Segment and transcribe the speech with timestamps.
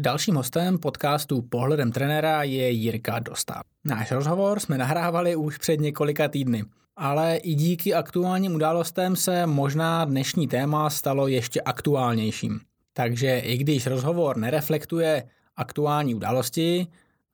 [0.00, 3.62] Dalším hostem podcastu Pohledem trenéra je Jirka Dostal.
[3.84, 6.64] Náš rozhovor jsme nahrávali už před několika týdny,
[6.96, 12.60] ale i díky aktuálním událostem se možná dnešní téma stalo ještě aktuálnějším.
[12.92, 16.86] Takže i když rozhovor nereflektuje aktuální události,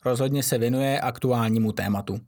[0.04, 2.18] rozhodně se věnuje aktuálnímu tématu.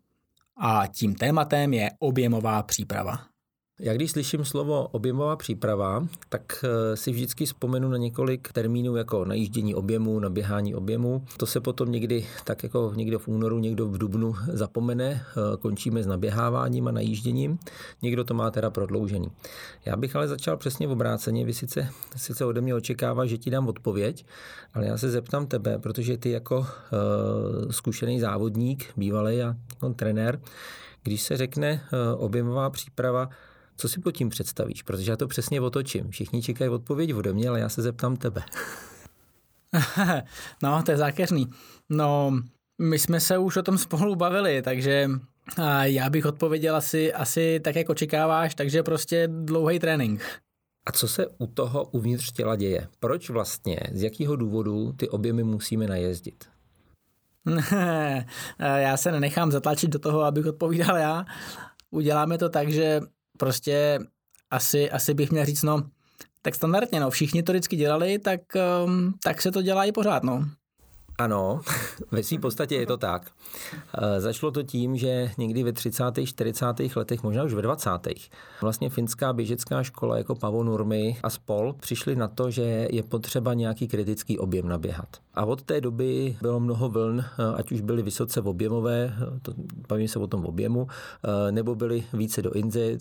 [0.56, 3.35] A tím tématem je objemová příprava.
[3.80, 9.24] Já když slyším slovo objemová příprava, tak eh, si vždycky vzpomenu na několik termínů jako
[9.24, 11.24] najíždění objemu, naběhání objemu.
[11.36, 16.02] To se potom někdy, tak jako někdo v únoru, někdo v dubnu zapomene, eh, končíme
[16.02, 17.58] s naběháváním a najížděním.
[18.02, 19.28] Někdo to má teda prodloužený.
[19.84, 21.44] Já bych ale začal přesně v obráceně.
[21.44, 24.26] Vy sice, sice ode mě očekává, že ti dám odpověď,
[24.74, 26.66] ale já se zeptám tebe, protože ty jako uh,
[27.70, 30.40] zkušený závodník, bývalý a jako trenér,
[31.02, 33.28] když se řekne uh, objemová příprava,
[33.76, 34.82] co si pod tím představíš?
[34.82, 36.10] Protože já to přesně otočím.
[36.10, 38.42] Všichni čekají odpověď ode mě, ale já se zeptám tebe.
[40.62, 41.50] no, to je zákeřný.
[41.88, 42.32] No,
[42.82, 45.10] my jsme se už o tom spolu bavili, takže
[45.82, 50.22] já bych odpověděl asi, asi tak, jak očekáváš, takže prostě dlouhý trénink.
[50.86, 52.88] A co se u toho uvnitř těla děje?
[53.00, 56.44] Proč vlastně, z jakého důvodu ty objemy musíme najezdit?
[58.58, 61.26] já se nenechám zatlačit do toho, abych odpovídal já.
[61.90, 63.00] Uděláme to tak, že
[63.36, 63.98] prostě
[64.50, 65.90] asi, asi bych měl říct, no,
[66.42, 68.40] tak standardně, no, všichni to vždycky dělali, tak,
[68.84, 70.44] um, tak se to dělá i pořád, no.
[71.18, 71.60] Ano,
[72.10, 73.30] ve své podstatě je to tak.
[73.98, 76.04] Eh, začalo to tím, že někdy ve 30.
[76.24, 76.96] 40.
[76.96, 77.90] letech, možná už ve 20.
[78.60, 83.54] vlastně finská běžecká škola jako Pavo Nurmy a spol přišli na to, že je potřeba
[83.54, 85.08] nějaký kritický objem naběhat.
[85.34, 89.40] A od té doby bylo mnoho vln, eh, ať už byly vysoce v objemové, eh,
[89.42, 89.52] to,
[89.88, 90.88] bavím se o tom objemu,
[91.50, 92.52] nebo byly více do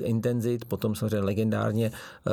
[0.03, 1.91] intenzit, potom samozřejmě legendárně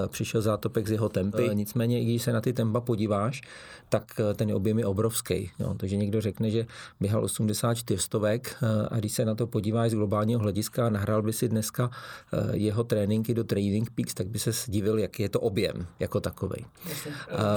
[0.09, 1.51] přišel zátopek z jeho tempy.
[1.53, 3.43] Nicméně, i když se na ty tempa podíváš,
[3.89, 5.51] tak ten objem je obrovský.
[5.59, 5.72] Jo.
[5.73, 6.67] No, takže někdo řekne, že
[7.01, 11.23] běhal 84 stovek eh, a když se na to podíváš z globálního hlediska a nahrál
[11.23, 11.91] by si dneska
[12.33, 16.21] eh, jeho tréninky do Training Peaks, tak by se divil, jaký je to objem jako
[16.21, 16.67] takový.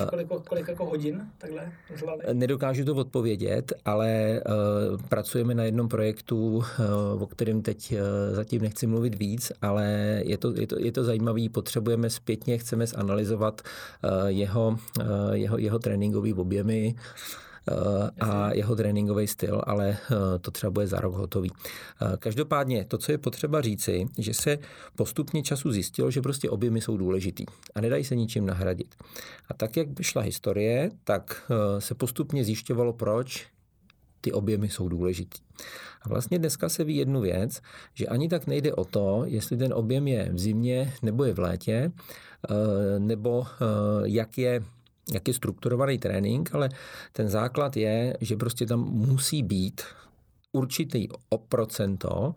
[0.10, 1.72] Kolik, kolik jako hodin takhle
[2.34, 4.42] Nedokážu to odpovědět, ale
[5.10, 6.64] pracujeme na jednom projektu,
[7.20, 7.94] o kterém teď
[8.32, 9.86] zatím nechci mluvit víc, ale
[10.26, 13.62] je to, je to, je to zajímavé, potřebujeme zpětně, chceme zanalizovat
[14.28, 14.78] jeho,
[15.34, 17.55] jeho, jeho tréninkový objemy, Eh,
[18.20, 21.52] a jeho tréninkový styl, ale eh, to třeba bude za rok hotový.
[21.52, 24.58] Eh, každopádně to, co je potřeba říci, že se
[24.96, 27.46] postupně času zjistilo, že prostě objemy jsou důležitý
[27.76, 28.96] a nedají se ničím nahradit.
[29.50, 33.48] A tak, jak šla historie, tak se postupně zjišťovalo, proč
[34.22, 35.40] ty objemy jsou důležitý.
[36.02, 37.62] A vlastně dneska se ví jednu věc,
[37.94, 41.40] že ani tak nejde o to, jestli ten objem je v zimě nebo je v
[41.40, 41.92] létě,
[43.00, 43.48] nebo
[44.04, 44.64] jak je
[45.14, 46.70] jak je strukturovaný trénink, ale
[47.12, 49.82] ten základ je, že prostě tam musí být
[50.52, 51.08] určitý
[51.50, 52.36] procento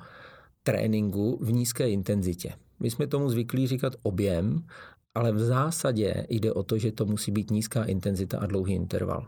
[0.63, 2.53] tréninku v nízké intenzitě.
[2.81, 4.67] My jsme tomu zvyklí říkat objem,
[5.15, 9.27] ale v zásadě jde o to, že to musí být nízká intenzita a dlouhý interval.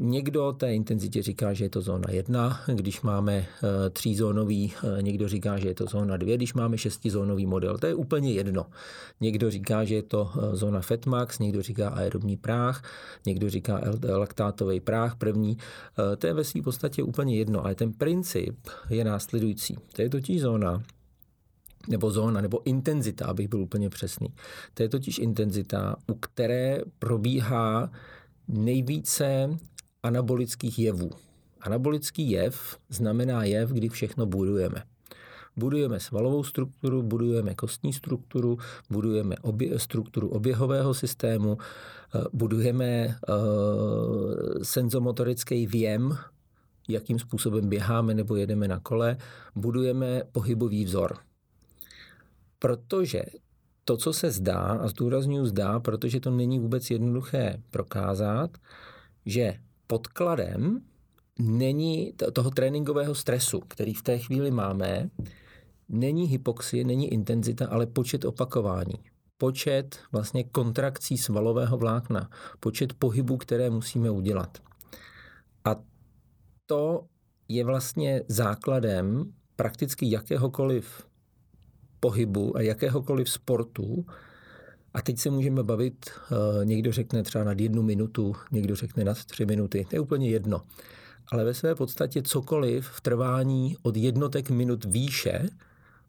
[0.00, 5.28] Někdo té intenzitě říká, že je to zóna 1, když máme eh, třízónový, eh, někdo
[5.28, 7.78] říká, že je to zóna 2, když máme šestizónový model.
[7.78, 8.66] To je úplně jedno.
[9.20, 12.82] Někdo říká, že je to eh, zóna Fetmax, někdo říká aerobní práh,
[13.26, 15.58] někdo říká laktátový práh první.
[16.18, 18.56] To je ve své podstatě úplně jedno, ale ten princip
[18.90, 19.76] je následující.
[19.92, 20.82] To je totiž zóna,
[21.88, 24.28] nebo zóna, nebo intenzita, abych byl úplně přesný.
[24.74, 27.90] To je totiž intenzita, u které probíhá
[28.48, 29.58] nejvíce
[30.02, 31.10] anabolických jevů.
[31.60, 34.82] Anabolický jev znamená jev, kdy všechno budujeme.
[35.56, 38.58] Budujeme svalovou strukturu, budujeme kostní strukturu,
[38.90, 41.58] budujeme obě, strukturu oběhového systému,
[42.14, 46.18] eh, budujeme uh, senzomotorický věm,
[46.88, 49.16] jakým způsobem běháme nebo jedeme na kole,
[49.54, 51.16] budujeme pohybový vzor.
[52.58, 53.22] Protože
[53.84, 58.58] to, co se zdá, a zdůraznuju zdá, protože to není vůbec jednoduché prokázat,
[59.26, 59.54] že
[59.88, 60.80] podkladem
[61.38, 65.10] není toho tréninkového stresu, který v té chvíli máme,
[65.88, 68.94] není hypoxie, není intenzita, ale počet opakování.
[69.38, 72.30] Počet vlastně kontrakcí svalového vlákna,
[72.60, 74.58] počet pohybů, které musíme udělat.
[75.64, 75.76] A
[76.66, 77.06] to
[77.48, 81.06] je vlastně základem prakticky jakéhokoliv
[82.00, 84.06] pohybu a jakéhokoliv sportu.
[84.98, 89.24] A teď se můžeme bavit, eh, někdo řekne třeba nad jednu minutu, někdo řekne nad
[89.24, 90.62] tři minuty, to je úplně jedno.
[91.32, 95.48] Ale ve své podstatě cokoliv v trvání od jednotek minut výše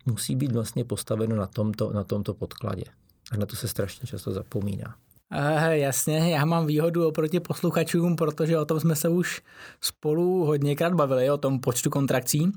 [0.06, 2.83] musí být vlastně postaveno na tomto, na tomto podkladě.
[3.31, 4.95] A na to se strašně často zapomíná.
[5.36, 9.41] Uh, jasně, já mám výhodu oproti posluchačům, protože o tom jsme se už
[9.81, 12.51] spolu hodněkrát bavili, o tom počtu kontrakcí.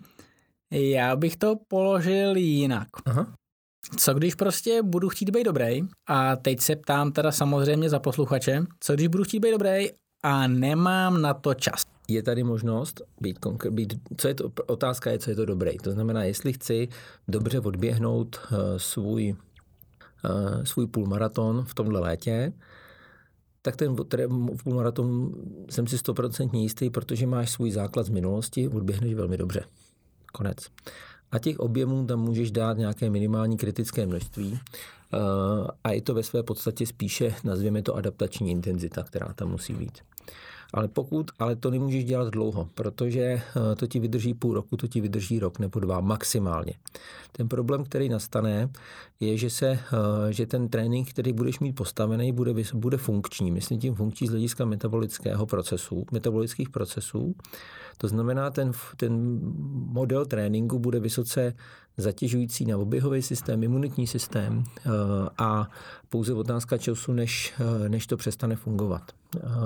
[0.70, 2.88] Já bych to položil jinak.
[3.05, 3.34] Aha.
[3.97, 5.83] Co když prostě budu chtít být dobrý?
[6.06, 9.89] A teď se ptám teda samozřejmě za posluchače, co když budu chtít být dobrý
[10.23, 11.83] a nemám na to čas?
[12.09, 13.39] Je tady možnost být,
[13.71, 15.79] být co je to, otázka je, co je to dobrý.
[15.79, 16.89] To znamená, jestli chci
[17.29, 19.37] dobře odběhnout uh, svůj,
[20.25, 22.53] uh, svůj půlmaraton v tomhle létě,
[23.62, 23.97] tak ten
[24.65, 25.35] půlmaraton
[25.71, 29.65] jsem si stoprocentně jistý, protože máš svůj základ z minulosti, odběhneš velmi dobře.
[30.33, 30.56] Konec.
[31.32, 34.58] A těch objemů tam můžeš dát nějaké minimální kritické množství
[35.14, 35.19] eh,
[35.84, 39.99] a je to ve své podstatě spíše, nazvěme to adaptační intenzita, která tam musí být.
[40.75, 43.43] Ale pokud, ale to nemůžeš dělat dlouho, protože eh,
[43.76, 46.73] to ti vydrží půl roku, to ti vydrží rok nebo dva maximálně.
[47.32, 48.69] Ten problém, který nastane,
[49.20, 53.50] je, že, se, eh, že ten trénink, který budeš mít postavený, bude, bude funkční.
[53.50, 57.34] Myslím tím funkční z hlediska metabolického procesu, metabolických procesů.
[58.03, 59.41] To znamená, ten, ten
[59.73, 61.55] model tréninku bude vysoce
[61.97, 64.91] zatěžující na oběhový systém, imunitní systém eh,
[65.39, 65.71] a
[66.09, 67.55] pouze otázka času, než,
[67.89, 69.03] než to přestane fungovat.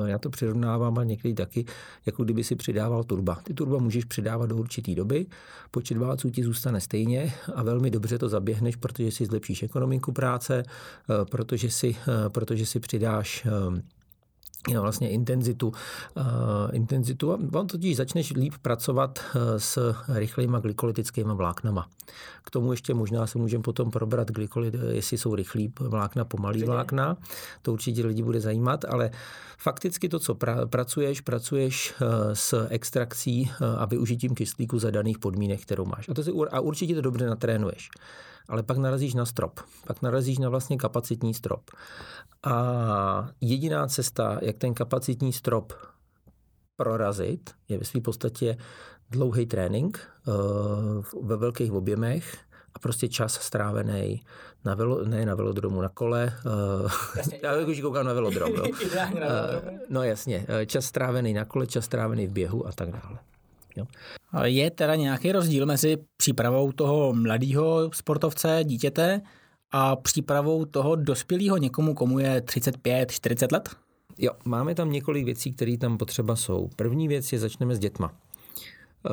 [0.06, 1.64] Já to přirovnávám a někdy taky,
[2.06, 3.38] jako kdyby si přidával turba.
[3.42, 5.26] Ty turba můžeš přidávat do určité doby,
[5.70, 10.62] počet válců ti zůstane stejně a velmi dobře to zaběhneš, protože si zlepšíš ekonomiku práce,
[10.62, 13.82] eh, protože si, eh, protože si přidáš eh,
[14.74, 16.24] vlastně intenzitu, uh,
[16.72, 19.18] intenzitu on totiž začneš líp pracovat
[19.56, 21.88] s rychlejma glykolytickými vláknama.
[22.44, 27.16] K tomu ještě možná se můžeme potom probrat, glykolit, jestli jsou rychlý vlákna, pomalý vlákna.
[27.62, 29.10] To určitě lidi bude zajímat, ale
[29.58, 31.94] fakticky to, co pra, pracuješ, pracuješ
[32.32, 36.08] s extrakcí a využitím kyslíku za daných podmínek, kterou máš.
[36.08, 37.88] A, to si, a určitě to dobře natrénuješ
[38.48, 39.60] ale pak narazíš na strop.
[39.86, 41.70] Pak narazíš na vlastně kapacitní strop.
[42.42, 45.72] A jediná cesta, jak ten kapacitní strop
[46.76, 48.56] prorazit, je ve své podstatě
[49.10, 52.38] dlouhý trénink uh, ve velkých objemech
[52.74, 54.22] a prostě čas strávený
[54.64, 56.32] na velo, ne na velodromu, na kole.
[56.82, 56.90] Uh,
[57.42, 58.52] já už koukám na velodrom.
[58.56, 58.64] No.
[59.88, 63.18] no jasně, čas strávený na kole, čas strávený v běhu a tak dále.
[63.76, 63.86] Jo.
[64.44, 69.20] Je teda nějaký rozdíl mezi přípravou toho mladého sportovce, dítěte,
[69.70, 73.76] a přípravou toho dospělého někomu, komu je 35-40 let?
[74.18, 76.68] Jo, máme tam několik věcí, které tam potřeba jsou.
[76.76, 78.12] První věc je, začneme s dětma.
[79.06, 79.10] Eh,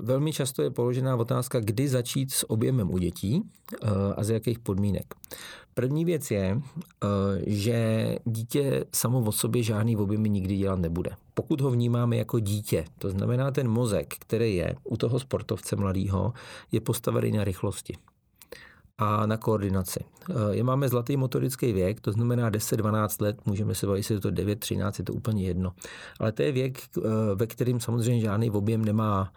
[0.00, 3.42] velmi často je položená otázka, kdy začít s objemem u dětí
[3.82, 5.14] eh, a z jakých podmínek.
[5.74, 6.60] První věc je,
[7.04, 7.06] eh,
[7.46, 11.10] že dítě samo o sobě žádný objemy nikdy dělat nebude.
[11.34, 16.32] Pokud ho vnímáme jako dítě, to znamená ten mozek, který je u toho sportovce mladého,
[16.72, 17.96] je postavený na rychlosti
[18.98, 20.04] a na koordinaci.
[20.50, 24.30] Je máme zlatý motorický věk, to znamená 10-12 let, můžeme se bavit, jestli je to
[24.30, 25.72] 9-13, je to úplně jedno.
[26.20, 26.78] Ale to je věk,
[27.34, 29.32] ve kterým samozřejmě žádný objem nemá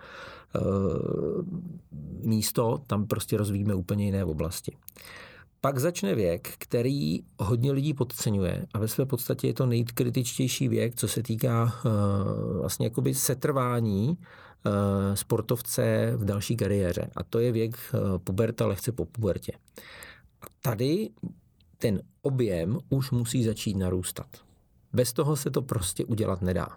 [2.23, 4.77] místo, tam prostě rozvíjíme úplně jiné oblasti.
[5.61, 10.95] Pak začne věk, který hodně lidí podceňuje a ve své podstatě je to nejkritičtější věk,
[10.95, 14.15] co se týká uh, vlastně jakoby setrvání uh,
[15.13, 17.09] sportovce v další kariéře.
[17.15, 19.51] A to je věk uh, puberta lehce po pubertě.
[20.41, 21.09] A tady
[21.77, 24.27] ten objem už musí začít narůstat.
[24.93, 26.67] Bez toho se to prostě udělat nedá.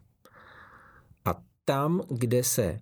[1.25, 2.81] A tam, kde se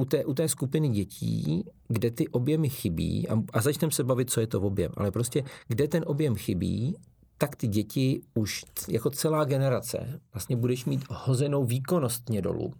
[0.00, 4.30] u té, u té skupiny dětí, kde ty objemy chybí, a, a začneme se bavit,
[4.30, 6.96] co je to objem, ale prostě kde ten objem chybí,
[7.38, 12.72] tak ty děti už jako celá generace vlastně budeš mít hozenou výkonnostně dolů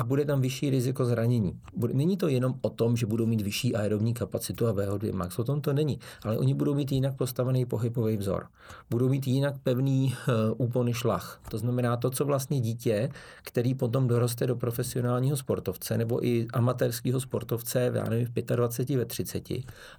[0.00, 1.60] a bude tam vyšší riziko zranění.
[1.92, 5.44] Není to jenom o tom, že budou mít vyšší aerobní kapacitu a VO2 max, o
[5.44, 8.46] tom to není, ale oni budou mít jinak postavený pohybový vzor.
[8.90, 10.34] Budou mít jinak pevný uh,
[10.66, 11.40] úpony šlach.
[11.48, 13.08] To znamená to, co vlastně dítě,
[13.42, 19.04] který potom doroste do profesionálního sportovce nebo i amatérského sportovce, já nevím, v 25, ve
[19.04, 19.50] 30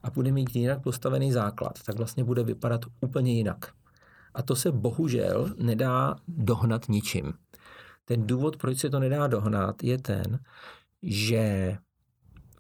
[0.03, 3.72] a bude mít jinak postavený základ, tak vlastně bude vypadat úplně jinak.
[4.34, 7.34] A to se bohužel nedá dohnat ničím.
[8.12, 10.39] Ten důvod, proč se to nedá dohnat, je ten,
[11.03, 11.77] že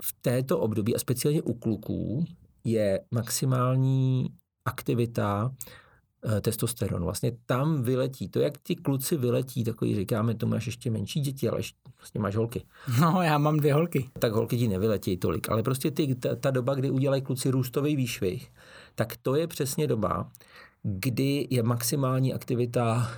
[0.01, 2.25] v této období, a speciálně u kluků,
[2.63, 4.29] je maximální
[4.65, 5.55] aktivita
[6.37, 7.05] e, testosteronu.
[7.05, 8.29] Vlastně tam vyletí.
[8.29, 12.19] To, jak ti kluci vyletí, takový říkáme, to máš ještě menší děti, ale ještě vlastně
[12.21, 12.63] máš holky.
[13.01, 14.09] No, já mám dvě holky.
[14.19, 17.95] Tak holky ti nevyletí tolik, ale prostě ty, ta, ta doba, kdy udělají kluci růstový
[17.95, 18.51] výšvih,
[18.95, 20.31] tak to je přesně doba,
[20.83, 23.11] kdy je maximální aktivita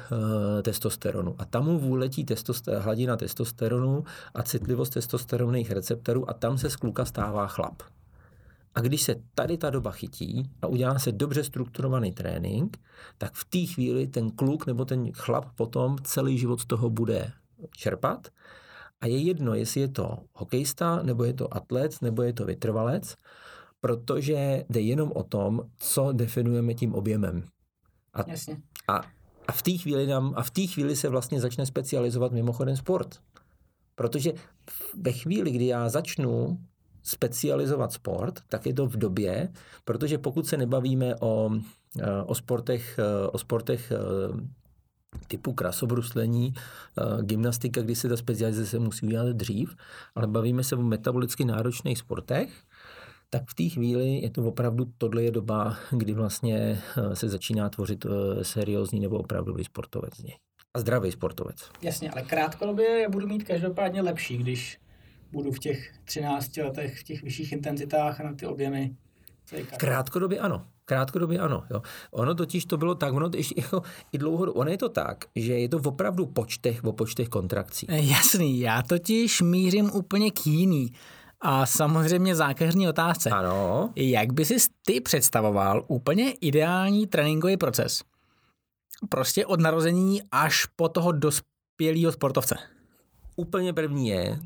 [0.60, 1.36] e, testosteronu.
[1.38, 4.04] A tam mu vůletí testoster, hladina testosteronu
[4.34, 7.84] a citlivost testosteronových receptorů a tam se z kluka stává chlap.
[8.76, 12.80] A když se tady ta doba chytí a udělá se dobře strukturovaný trénink,
[13.18, 17.32] tak v té chvíli ten kluk nebo ten chlap potom celý život z toho bude
[17.78, 18.28] čerpat.
[19.02, 23.16] A je jedno, jestli je to hokejista, nebo je to atlet, nebo je to vytrvalec,
[23.82, 27.53] protože jde jenom o tom, co definujeme tím objemem.
[28.14, 28.58] A, Jasně.
[28.88, 29.02] a,
[29.48, 33.20] a v té chvíli nám, a v té chvíli se vlastně začne specializovat mimochodem sport.
[33.96, 34.34] Protože
[34.98, 36.60] ve chvíli, kdy já začnu
[37.04, 39.50] specializovat sport, tak je to v době,
[39.86, 41.52] protože pokud se nebavíme o,
[42.00, 44.64] eh, o sportech, eh, o sportech eh,
[45.28, 46.54] typu krasobruslení,
[47.22, 49.76] gymnastika, kdy se ta specializace musí udělat dřív,
[50.16, 52.54] ale bavíme se o metabolicky náročných sportech,
[53.34, 56.82] tak v té chvíli je to opravdu, tohle je doba, kdy vlastně
[57.14, 58.06] se začíná tvořit
[58.42, 60.38] seriózní nebo opravdový sportovec z něj.
[60.74, 61.70] A zdravý sportovec.
[61.82, 64.80] Jasně, ale krátkodobě budu mít každopádně lepší, když
[65.32, 68.96] budu v těch 13 letech v těch vyšších intenzitách a na ty objemy.
[69.78, 70.66] Krátkodobě ano.
[70.86, 71.64] Krátkodobě ano.
[71.72, 71.82] Jo.
[72.12, 75.26] Ono totiž to bylo tak, ono to ještě jako i dlouho, ono je to tak,
[75.36, 77.86] že je to opravdu počtech, o počtech kontrakcí.
[77.90, 80.92] Eh, jasný, já totiž mířím úplně k jiný.
[81.46, 83.30] A samozřejmě zákeřní otázce.
[83.30, 83.90] Ano.
[83.96, 88.04] Jak by si ty představoval úplně ideální tréninkový proces?
[89.10, 92.56] Prostě od narození až po toho dospělého sportovce.
[93.36, 94.40] Úplně první je, uh,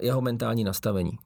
[0.00, 1.18] jeho mentální nastavení.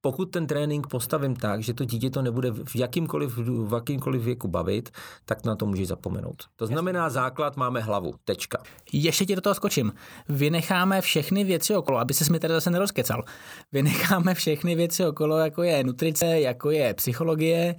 [0.00, 4.48] Pokud ten trénink postavím tak, že to dítě to nebude v jakýmkoliv, v jakýmkoliv věku
[4.48, 4.90] bavit,
[5.24, 6.42] tak na to může zapomenout.
[6.56, 8.14] To znamená, základ máme hlavu.
[8.24, 8.62] Tečka.
[8.92, 9.92] Ještě ti do toho skočím.
[10.28, 13.24] Vynecháme všechny věci okolo, aby se mi tady zase nerozkecal.
[13.72, 17.74] Vynecháme všechny věci okolo, jako je nutrice, jako je psychologie,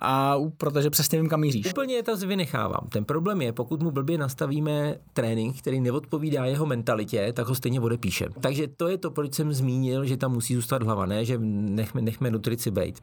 [0.00, 1.66] a protože přesně vím, kam míříš.
[1.66, 2.88] Úplně to vynechávám.
[2.88, 7.80] Ten problém je, pokud mu blbě nastavíme trénink, který neodpovídá jeho mentalitě, tak ho stejně
[7.80, 8.28] odepíše.
[8.40, 12.02] Takže to je to, proč jsem zmínil, že tam musí zůstat hlava, ne, že nechme,
[12.02, 13.00] nechme nutrici být.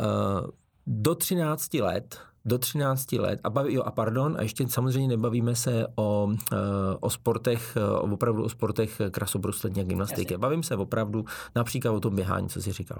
[0.00, 0.50] Uh,
[0.86, 3.40] do 13 let do 13 let.
[3.44, 6.56] A, baví, jo, a pardon, a ještě samozřejmě nebavíme se o, eh,
[7.00, 10.36] o sportech, eh, opravdu o sportech krasobruslení a gymnastiky.
[10.36, 12.98] Bavím se opravdu například o tom běhání, co jsi říkal.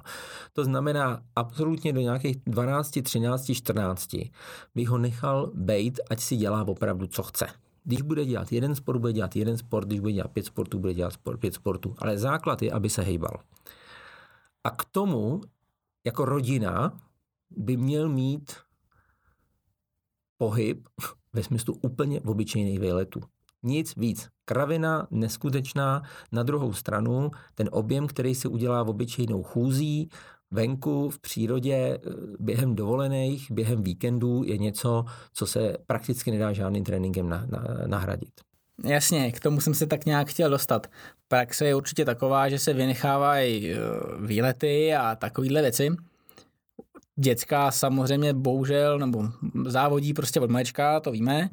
[0.53, 4.31] To znamená, absolutně do nějakých 12, 13, 14
[4.75, 7.47] bych ho nechal bejt, ať si dělá opravdu, co chce.
[7.85, 10.95] Když bude dělat jeden sport, bude dělat jeden sport, když bude dělat pět sportů, bude
[10.95, 11.95] dělat sport, pět sportů.
[11.99, 13.41] Ale základ je, aby se hejbal.
[14.65, 15.41] A k tomu,
[16.07, 17.01] jako rodina,
[17.51, 18.53] by měl mít
[20.43, 20.89] pohyb
[21.33, 23.21] ve smyslu úplně obyčejných výletů.
[23.63, 24.29] Nic víc.
[24.45, 26.03] Kravina neskutečná.
[26.33, 30.09] Na druhou stranu ten objem, který si udělá v obyčejnou chůzí,
[30.51, 31.99] venku, v přírodě, eh,
[32.39, 38.35] během dovolených, během víkendů je něco, co se prakticky nedá žádným tréninkem na, na, nahradit.
[38.85, 40.87] Jasně, k tomu jsem se tak nějak chtěl dostat.
[41.29, 43.77] Praxe je určitě taková, že se vynechávají eh,
[44.27, 45.91] výlety a takovéhle věci
[47.17, 49.29] děcka samozřejmě bohužel, nebo
[49.67, 51.51] závodí prostě od malička, to víme,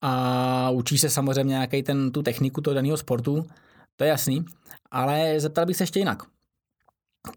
[0.00, 3.46] a učí se samozřejmě nějaký ten, tu techniku toho daného sportu,
[3.96, 4.44] to je jasný,
[4.90, 6.22] ale zeptal bych se ještě jinak.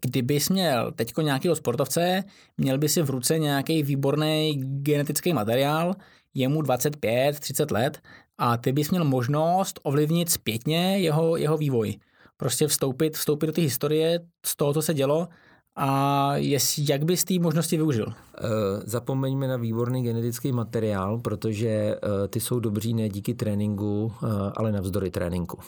[0.00, 2.24] Kdybys měl teď nějakého sportovce,
[2.56, 5.94] měl by si v ruce nějaký výborný genetický materiál,
[6.34, 8.00] je mu 25, 30 let
[8.38, 11.98] a ty bys měl možnost ovlivnit zpětně jeho, jeho vývoj.
[12.36, 15.28] Prostě vstoupit, vstoupit do té historie z toho, co se dělo
[15.76, 18.06] a jest, jak bys té možnosti využil?
[18.06, 18.14] Uh,
[18.84, 24.72] zapomeňme na výborný genetický materiál, protože uh, ty jsou dobří ne díky tréninku, uh, ale
[24.72, 25.58] navzdory tréninku.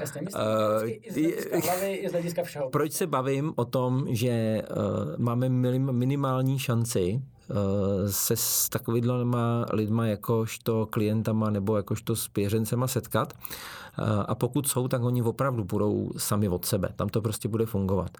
[0.00, 2.70] Jasně, myslím, uh, i z hlediska hlavy, i z hlediska všeho.
[2.70, 4.62] Proč se bavím o tom, že
[5.18, 5.48] máme
[5.92, 7.22] minimální šanci
[8.06, 13.32] se s takovýma lidma jakožto klientama nebo jakožto s pěřencema setkat.
[14.26, 16.88] A pokud jsou, tak oni opravdu budou sami od sebe.
[16.96, 18.10] Tam to prostě bude fungovat.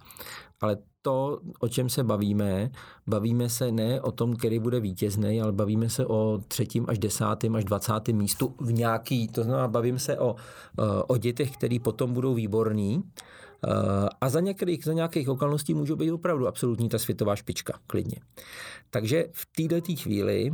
[0.61, 2.71] Ale to, o čem se bavíme,
[3.07, 7.57] bavíme se ne o tom, který bude vítězný, ale bavíme se o třetím až desátým
[7.57, 10.37] až dvacátým místu v nějaký, to znamená, bavím se o,
[11.07, 13.03] o dětech, který potom budou výborní,
[14.21, 18.17] a za některých, za nějakých okolností můžou být opravdu absolutní ta světová špička, klidně.
[18.91, 20.53] Takže v této chvíli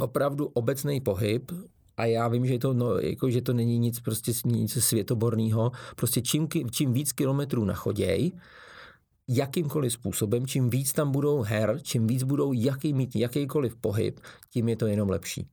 [0.00, 1.52] opravdu obecný pohyb
[1.96, 5.72] a já vím, že to, no, jako, že to není nic prostě nic světoborného.
[5.96, 8.32] Prostě čím, čím víc kilometrů nachoděj,
[9.28, 14.68] jakýmkoliv způsobem, čím víc tam budou her, čím víc budou jaký, mít jakýkoliv pohyb, tím
[14.68, 15.46] je to jenom lepší.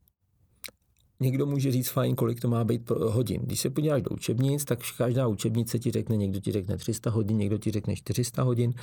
[1.22, 3.42] Někdo může říct fajn, kolik to má být hodin.
[3.44, 7.38] Když se podíváš do učebnic, tak každá učebnice ti řekne, někdo ti řekne 300 hodin,
[7.38, 8.74] někdo ti řekne 400 hodin.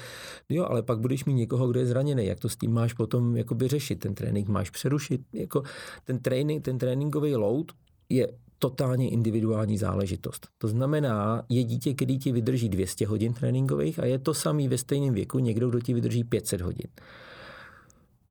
[0.49, 2.27] Jo, ale pak budeš mít někoho, kdo je zraněný.
[2.27, 3.99] Jak to s tím máš potom jakoby řešit?
[3.99, 5.21] Ten trénink máš přerušit.
[5.33, 5.63] Jako
[6.05, 7.67] ten, trénink, ten tréninkový load
[8.09, 8.29] je
[8.59, 10.49] totálně individuální záležitost.
[10.59, 14.79] To znamená, je dítě, který ti vydrží 200 hodin tréninkových a je to samý ve
[14.79, 16.87] stejném věku někdo, kdo ti vydrží 500 hodin.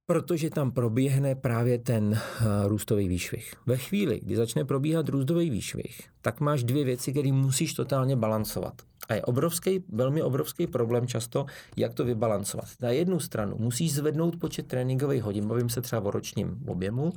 [0.07, 3.53] Protože tam proběhne právě ten eh, růstový výšvih.
[3.65, 8.74] Ve chvíli, kdy začne probíhat růstový výšvih, tak máš dvě věci, které musíš totálně balancovat.
[9.10, 11.46] A je obrovský, velmi obrovský problém často,
[11.77, 12.65] jak to vybalancovat.
[12.81, 17.13] Na jednu stranu musíš zvednout počet tréninkových hodin, bavím se třeba o ročním objemu,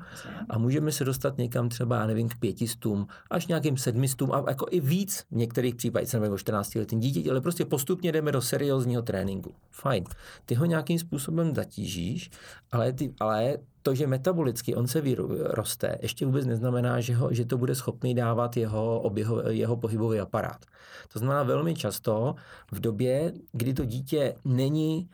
[0.48, 4.66] a můžeme se dostat někam třeba, já nevím, k pětistům, až nějakým sedmistům, a jako
[4.70, 8.40] i víc v některých případech, se o 14 letým dítěti, ale prostě postupně jdeme do
[8.40, 9.54] seriózního tréninku.
[9.70, 10.04] Fajn.
[10.46, 12.30] Ty ho nějakým způsobem zatížíš,
[12.72, 15.02] ale, ty, ale to, že metabolicky on se
[15.40, 20.20] roste, ještě vůbec neznamená, že, ho, že to bude schopný dávat jeho, oběho, jeho pohybový
[20.20, 20.64] aparát.
[21.12, 22.34] To znamená velmi často
[22.72, 25.10] v době, kdy to dítě není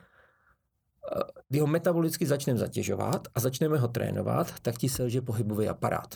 [1.15, 6.15] eh, kdy ho metabolicky začneme zatěžovat a začneme ho trénovat, tak ti selže pohybový aparát.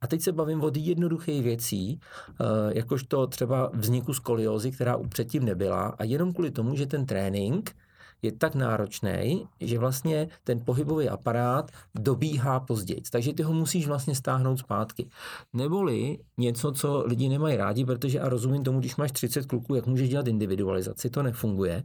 [0.00, 5.86] A teď se bavím od jednoduchých věcí, eh, jakožto třeba vzniku skoliózy, která předtím nebyla
[5.98, 7.76] a jenom kvůli tomu, že ten trénink
[8.22, 13.02] je tak náročný, že vlastně ten pohybový aparát dobíhá později.
[13.10, 15.08] Takže ty ho musíš vlastně stáhnout zpátky.
[15.52, 19.86] Neboli něco, co lidi nemají rádi, protože a rozumím tomu, když máš 30 kluků, jak
[19.86, 21.82] můžeš dělat individualizaci, to nefunguje.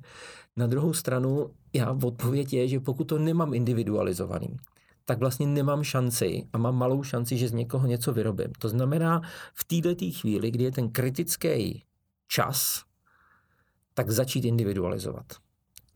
[0.56, 4.58] Na druhou stranu, já odpověď je, že pokud to nemám individualizovaný,
[5.06, 8.52] tak vlastně nemám šanci a mám malou šanci, že z někoho něco vyrobím.
[8.60, 9.22] To znamená,
[9.54, 11.84] v této chvíli, kdy je ten kritický
[12.28, 12.84] čas,
[13.94, 15.47] tak začít individualizovat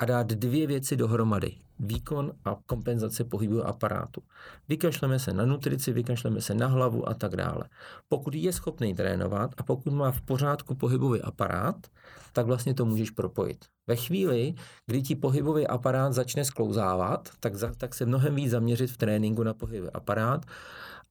[0.01, 1.55] a dát dvě věci dohromady.
[1.79, 4.21] Výkon a kompenzace pohybu aparátu.
[4.69, 7.63] Vykašleme se na nutrici, vykašleme se na hlavu a tak dále.
[8.09, 11.75] Pokud je schopný trénovat a pokud má v pořádku pohybový aparát,
[12.33, 13.65] tak vlastně to můžeš propojit.
[13.87, 14.53] Ve chvíli,
[14.85, 19.43] kdy ti pohybový aparát začne sklouzávat, tak, za, tak se mnohem víc zaměřit v tréninku
[19.43, 20.45] na pohybový aparát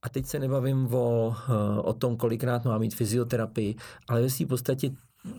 [0.03, 3.75] a teď se nebavím o, eh, o tom, kolikrát má mít fyzioterapii,
[4.09, 4.91] ale ve v podstatě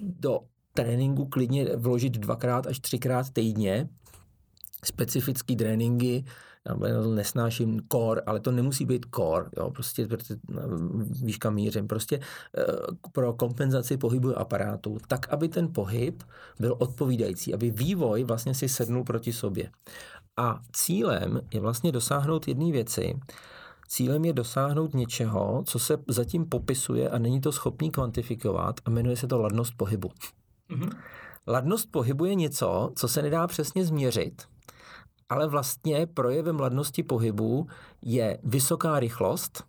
[0.01, 0.39] do
[0.74, 3.90] tréninku klidně vložit dvakrát až třikrát týdně,
[4.86, 6.25] specifické tréninky,
[6.66, 10.08] já nesnáším core, ale to nemusí být core, jo, prostě,
[11.24, 12.20] víš kam mířím, prostě
[12.58, 12.63] eh,
[13.12, 16.24] pro kompenzaci pohybu aparátu, tak, aby ten pohyb
[16.60, 19.72] byl odpovídající, aby vývoj vlastně si sednul proti sobě.
[20.38, 23.20] A cílem je vlastně dosáhnout jedné věci,
[23.94, 29.16] Cílem je dosáhnout něčeho, co se zatím popisuje a není to schopný kvantifikovat a jmenuje
[29.16, 30.10] se to ladnost pohybu.
[30.72, 30.98] Mm-hmm.
[31.48, 34.42] Ladnost pohybu je něco, co se nedá přesně změřit,
[35.29, 37.68] ale vlastně projevem ladnosti pohybu
[38.01, 39.64] je vysoká rychlost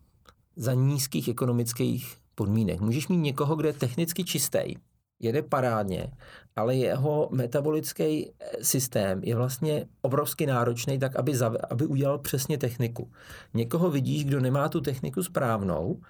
[0.57, 2.81] za nízkých ekonomických podmínek.
[2.81, 4.75] Můžeš mít někoho, kde je technicky čistý,
[5.21, 6.13] jede parádně,
[6.57, 12.59] ale jeho metabolický eh, systém je vlastně obrovsky náročný, tak aby, za, aby udělal přesně
[12.59, 13.11] techniku.
[13.55, 16.01] Někoho vidíš, kdo nemá tu techniku správnou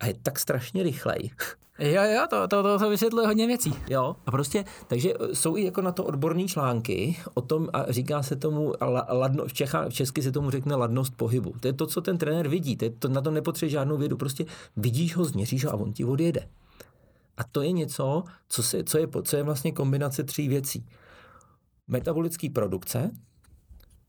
[0.00, 1.30] a je tak strašně rychlej,
[1.80, 3.74] Jo, jo, to, to, to, to vysvětluje hodně věcí.
[3.90, 8.22] Jo, a prostě, takže jsou i jako na to odborní články o tom, a říká
[8.22, 8.74] se tomu,
[9.08, 11.54] ladno, v, Čecha, v Česky se tomu řekne ladnost pohybu.
[11.60, 14.16] To je to, co ten trenér vidí, to, je to na to nepotřebuje žádnou vědu,
[14.16, 14.44] prostě
[14.76, 16.48] vidíš ho, změříš ho a on ti odjede.
[17.36, 20.86] A to je něco, co, se, co, je, co je vlastně kombinace tří věcí.
[21.88, 23.10] Metabolický produkce,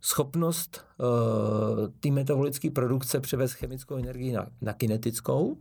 [0.02, 5.58] schopnost uh, té metabolické produkce převést chemickou energii na, na kinetickou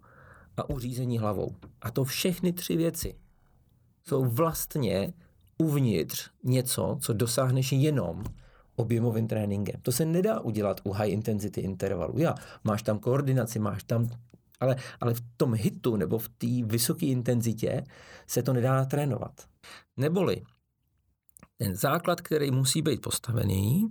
[0.61, 1.55] a uřízení hlavou.
[1.83, 3.14] A to všechny tři věci
[4.03, 5.12] jsou vlastně
[5.59, 8.25] uvnitř něco, co dosáhneš jenom
[8.77, 9.81] objemovým tréninkem.
[9.83, 12.18] To se nedá udělat u high intensity intervalu.
[12.18, 14.09] Já, máš tam koordinaci, máš tam,
[14.61, 17.85] ale, ale v tom hitu nebo v té vysoké intenzitě
[18.27, 19.49] se to nedá trénovat.
[19.96, 20.42] Neboli
[21.57, 23.88] ten základ, který musí být postavený,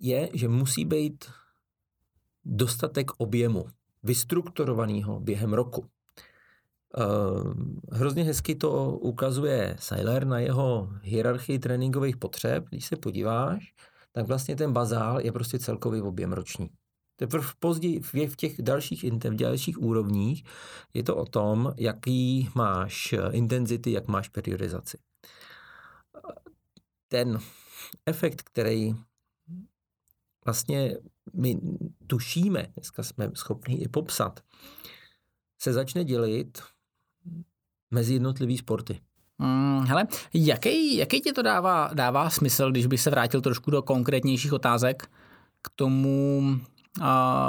[0.00, 1.24] je, že musí být
[2.44, 3.66] dostatek objemu
[4.06, 5.86] vystrukturovaného během roku.
[6.96, 7.54] Uh,
[7.92, 12.64] hrozně hezky to ukazuje Seiler na jeho hierarchii tréninkových potřeb.
[12.70, 13.74] Když se podíváš,
[14.12, 16.70] tak vlastně ten bazál je prostě celkový objem roční.
[17.16, 20.44] Teprve později v těch dalších, v dalších úrovních
[20.94, 24.98] je to o tom, jaký máš intenzity, jak máš periodizaci.
[27.08, 27.38] Ten
[28.06, 28.94] efekt, který
[30.44, 30.96] vlastně
[31.34, 31.60] my
[32.06, 34.40] tušíme, dneska jsme schopni i popsat,
[35.58, 36.62] se začne dělit
[37.90, 39.00] mezi jednotlivý sporty.
[39.38, 43.82] Hmm, hele, jaký, jaký ti to dává, dává smysl, když bych se vrátil trošku do
[43.82, 45.10] konkrétnějších otázek
[45.62, 46.42] k tomu,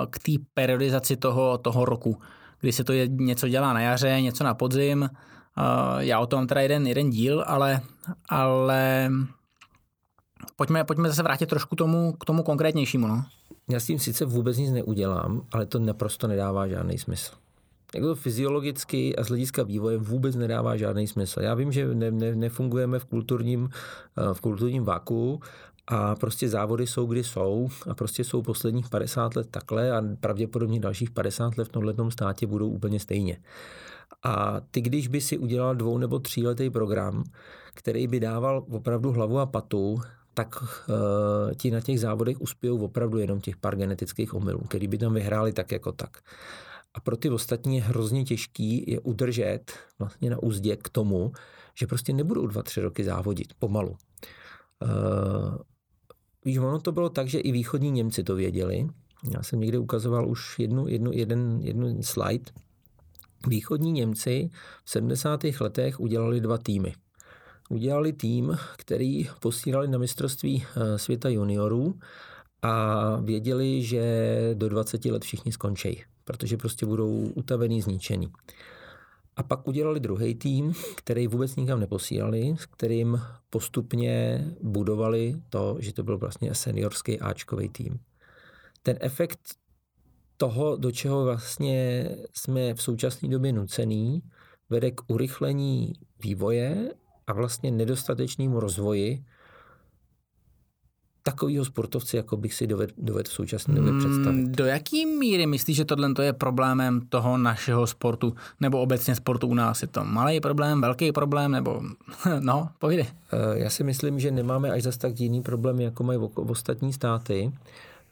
[0.09, 2.21] k té periodizaci toho, toho roku,
[2.59, 5.09] kdy se to je, něco dělá na jaře, něco na podzim.
[5.97, 7.81] Já o tom teda jeden, jeden díl, ale,
[8.29, 9.11] ale
[10.55, 13.07] pojďme, pojďme zase vrátit trošku tomu, k tomu konkrétnějšímu.
[13.07, 13.25] No.
[13.69, 17.35] Já s tím sice vůbec nic neudělám, ale to naprosto nedává žádný smysl.
[17.95, 21.41] jako fyziologicky a z hlediska vývoje vůbec nedává žádný smysl.
[21.41, 23.69] Já vím, že ne, ne, nefungujeme v kulturním,
[24.17, 25.39] eh, v kulturním vaku
[25.87, 30.79] a prostě závody jsou, kdy jsou a prostě jsou posledních 50 let takhle a pravděpodobně
[30.79, 33.37] dalších 50 let v tomhle státě budou úplně stejně.
[34.23, 37.23] A ty, když by si udělal dvou nebo tříletý program,
[37.73, 40.01] který by dával opravdu hlavu a patu,
[40.37, 44.97] tak uh, ti na těch závodech uspějou opravdu jenom těch pár genetických omylů, který by
[44.97, 46.17] tam vyhráli tak jako tak.
[46.93, 51.31] A pro ty ostatní je hrozně těžký je udržet vlastně na úzdě k tomu,
[51.79, 53.89] že prostě nebudou dva, tři roky závodit pomalu.
[53.89, 55.57] Uh,
[56.45, 58.87] víš, ono to bylo tak, že i východní Němci to věděli.
[59.33, 62.51] Já jsem někde ukazoval už jednu, jednu, jeden, jednu slide.
[63.47, 64.49] Východní Němci
[64.83, 65.43] v 70.
[65.59, 66.93] letech udělali dva týmy.
[67.69, 71.99] Udělali tým, který posílali na mistrovství eh, světa juniorů
[72.61, 78.31] a věděli, že do 20 let všichni skončí protože prostě budou utavený, zničený.
[79.35, 85.93] A pak udělali druhý tým, který vůbec nikam neposílali, s kterým postupně budovali to, že
[85.93, 87.99] to byl vlastně seniorský Ačkový tým.
[88.83, 89.39] Ten efekt
[90.37, 94.21] toho, do čeho vlastně jsme v současné době nucený,
[94.69, 96.93] vede k urychlení vývoje
[97.27, 99.23] a vlastně nedostatečnému rozvoji
[101.23, 104.47] takového sportovce, jako bych si dovedl doved v současné době hmm, představit.
[104.47, 109.53] Do jaký míry myslíš, že tohle je problémem toho našeho sportu, nebo obecně sportu u
[109.53, 109.81] nás?
[109.81, 111.81] Je to malý problém, velký problém, nebo
[112.39, 113.05] no, povídej.
[113.05, 116.93] Eh, já si myslím, že nemáme až zas tak jiný problém, jako mají v ostatní
[116.93, 117.51] státy.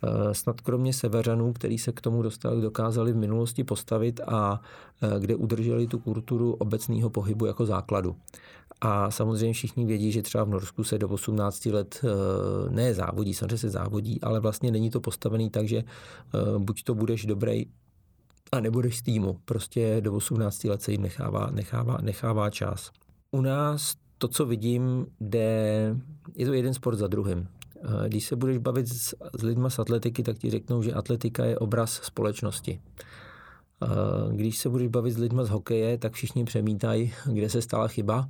[0.03, 4.61] Eh, snad kromě severanů, který se k tomu dostali, dokázali v minulosti postavit a
[5.01, 8.15] eh, kde udrželi tu kulturu obecného pohybu jako základu.
[8.81, 12.07] A samozřejmě všichni vědí, že třeba v Norsku se do 18 let eh,
[12.69, 15.83] ne závodí, samozřejmě se závodí, ale vlastně není to postavený tak, že
[16.57, 17.65] buď to budeš dobrý
[18.51, 19.39] a nebudeš z týmu.
[19.45, 22.91] Prostě do 18 let se jim nechává, nechává, nechává čas.
[23.31, 25.95] U nás to, co vidím, jde,
[26.35, 27.47] je to jeden sport za druhým.
[27.77, 31.45] Eh, když se budeš bavit s, s lidma z atletiky, tak ti řeknou, že atletika
[31.45, 32.79] je obraz společnosti.
[33.83, 33.87] Eh,
[34.35, 38.27] když se budeš bavit s lidma z hokeje, tak všichni přemítají, kde se stala chyba.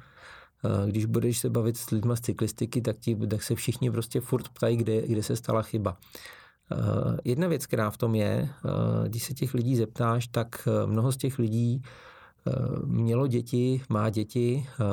[0.65, 4.21] Eh, když budeš se bavit s lidma z cyklistiky, tak, ti, tak se všichni prostě
[4.21, 5.97] furt ptají, kde, kde se stala chyba.
[7.23, 8.49] Jedna věc, která v tom je,
[9.07, 11.81] když se těch lidí zeptáš, tak mnoho z těch lidí
[12.47, 12.51] Eh,
[12.85, 14.83] mělo děti, má děti eh,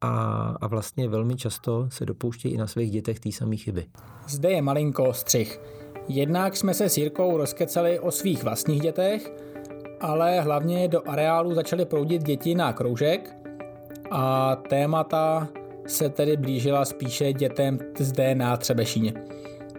[0.00, 0.14] a,
[0.60, 3.86] a vlastně velmi často se dopouštějí i na svých dětech té samé chyby.
[4.28, 5.60] Zde je malinko střih.
[6.08, 9.32] Jednak jsme se s Jirkou rozkecali o svých vlastních dětech,
[10.04, 13.36] ale hlavně do areálu začaly proudit děti na kroužek
[14.10, 15.48] a témata
[15.86, 19.14] se tedy blížila spíše dětem zde na Třebešíně.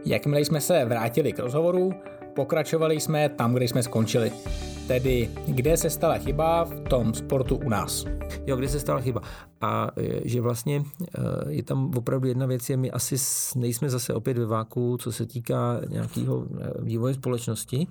[0.05, 1.93] Jakmile jsme se vrátili k rozhovoru,
[2.35, 4.31] pokračovali jsme tam, kde jsme skončili
[4.87, 8.05] tedy kde se stala chyba v tom sportu u nás.
[8.47, 9.21] Jo, kde se stala chyba.
[9.61, 10.83] A e, že vlastně
[11.17, 13.15] e, je tam opravdu jedna věc, je my asi
[13.55, 17.87] nejsme zase opět ve váku, co se týká nějakého e, vývoje společnosti,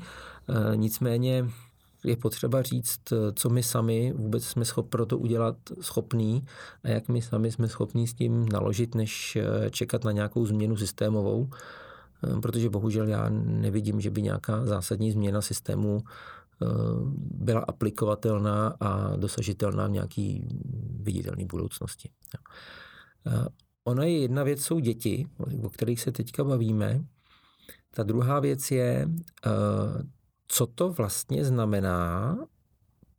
[0.75, 1.47] nicméně
[2.05, 3.01] je potřeba říct,
[3.35, 6.45] co my sami vůbec jsme schop, pro to udělat schopní
[6.85, 9.39] a jak my sami jsme schopní s tím naložit, než
[9.71, 11.51] čekat na nějakou změnu systémovou,
[12.43, 16.03] protože bohužel já nevidím, že by nějaká zásadní změna systému
[16.63, 16.67] Eh,
[17.17, 20.49] byla aplikovatelná a dosažitelná v nějaký
[21.01, 22.11] viditelné budoucnosti.
[23.27, 23.47] Eh,
[23.85, 25.27] ona je jedna věc, jsou děti,
[25.63, 27.05] o kterých se teďka bavíme.
[27.91, 29.09] Ta druhá věc je,
[29.47, 29.51] eh,
[30.49, 32.39] co to vlastně znamená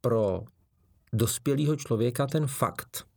[0.02, 0.44] pro
[1.14, 3.08] dospělého člověka ten fakt,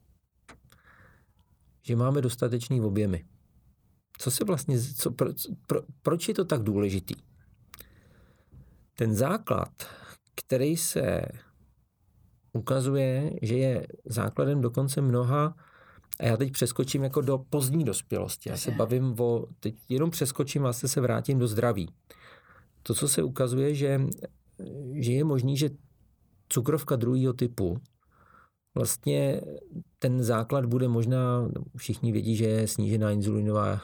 [1.82, 3.24] že máme dostatečný objemy.
[4.18, 5.30] Co se vlastně, co, pro,
[5.66, 7.14] pro, proč je to tak důležitý?
[8.94, 9.68] Ten základ
[10.48, 11.22] který se
[12.52, 15.54] ukazuje, že je základem dokonce mnoha
[16.20, 18.48] a já teď přeskočím jako do pozdní dospělosti.
[18.48, 21.88] Já se bavím o, teď jenom přeskočím a se vrátím do zdraví.
[22.82, 24.00] To, co se ukazuje, že,
[24.94, 25.70] že je možný, že
[26.48, 27.80] cukrovka druhého typu
[28.74, 29.40] vlastně
[29.98, 33.80] ten základ bude možná, všichni vědí, že je snížená inzulinová uh,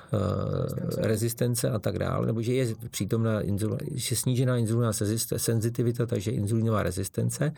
[0.96, 4.92] rezistence a tak dále, nebo že je přítomná inzul, že snížená inzulinová
[5.37, 7.52] senzitivita, takže inzulinová rezistence.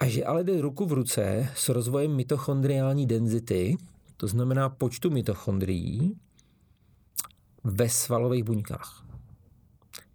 [0.00, 3.76] A že ale jde ruku v ruce s rozvojem mitochondriální denzity,
[4.16, 6.16] to znamená počtu mitochondrií
[7.64, 9.07] ve svalových buňkách.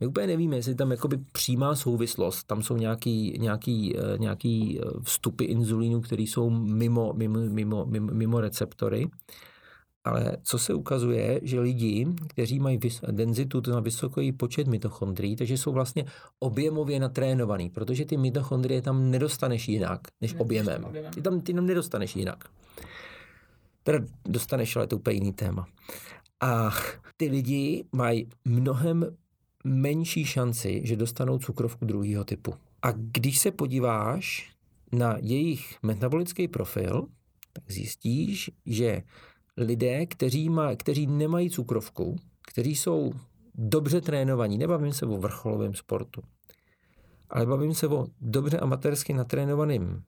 [0.03, 4.85] My úplně nevíme, jestli tam jakoby přímá souvislost, tam jsou nějaký, nějaký, eh, nějaký eh,
[5.03, 9.07] vstupy inzulínu, které jsou mimo, mimo, mimo, mimo, mimo receptory,
[10.03, 12.79] Ale co se ukazuje, že lidi, kteří mají
[13.11, 16.05] denzitu, to na vysoký počet mitochondrií, takže jsou vlastně
[16.39, 20.85] objemově natrénovaný, protože ty mitochondrie tam nedostaneš jinak, než objemem.
[21.15, 22.43] Ty tam, ty tam nedostaneš jinak.
[23.83, 25.65] Teda dostaneš, ale to úplně jiný téma.
[26.41, 26.71] A
[27.17, 29.15] ty lidi mají mnohem
[29.63, 32.53] menší šanci, že dostanou cukrovku druhého typu.
[32.81, 34.53] A když se podíváš
[34.91, 37.07] na jejich metabolický profil,
[37.53, 39.03] tak zjistíš, že
[39.57, 42.15] lidé, kteří, má, kteří nemají cukrovku,
[42.47, 43.13] kteří jsou
[43.55, 46.21] dobře trénovaní, nebavím se o vrcholovém sportu,
[47.29, 50.03] ale bavím se o dobře amatérsky natrénovaným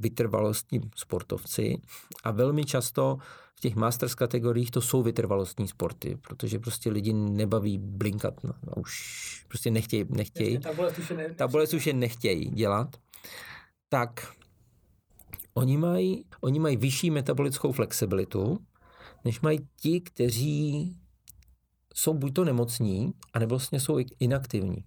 [0.00, 1.78] vytrvalostním sportovci
[2.24, 3.18] a velmi často
[3.60, 8.72] v těch masters kategoriích to jsou vytrvalostní sporty, protože prostě lidi nebaví blinkat, no, no
[8.76, 10.58] už prostě nechtějí, nechtějí.
[10.58, 12.96] Ta bolest už je, ne, ta bolest už je nechtějí dělat.
[13.88, 14.32] Tak
[15.54, 18.58] oni mají, oni mají vyšší metabolickou flexibilitu,
[19.24, 20.96] než mají ti, kteří
[21.94, 24.84] jsou buď to nemocní, anebo vlastně jsou inaktivní.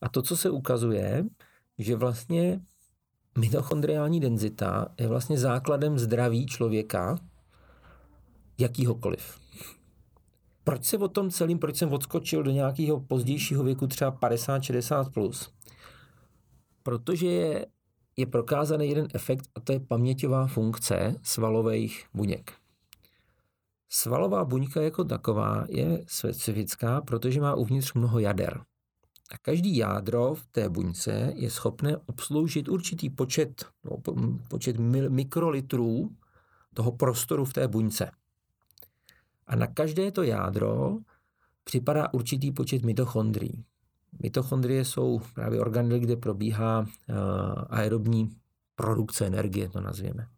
[0.00, 1.24] A to, co se ukazuje,
[1.78, 2.60] že vlastně
[3.38, 7.18] mitochondriální denzita je vlastně základem zdraví člověka,
[8.58, 9.38] jakýhokoliv.
[10.64, 15.10] Proč se o tom celým, proč jsem odskočil do nějakého pozdějšího věku, třeba 50-60+?
[15.10, 15.50] Plus?
[16.82, 17.66] Protože je,
[18.16, 22.52] je prokázaný jeden efekt a to je paměťová funkce svalových buněk.
[23.88, 28.60] Svalová buňka jako taková je specifická, protože má uvnitř mnoho jader.
[29.30, 33.96] A každý jádro v té buňce je schopné obsloužit určitý počet, no,
[34.48, 34.76] počet
[35.08, 36.10] mikrolitrů
[36.74, 38.10] toho prostoru v té buňce.
[39.46, 40.98] A na každé to jádro
[41.64, 43.64] připadá určitý počet mitochondrií.
[44.22, 46.86] Mitochondrie jsou právě organely, kde probíhá uh,
[47.68, 48.36] aerobní
[48.74, 50.28] produkce energie, to nazvěme.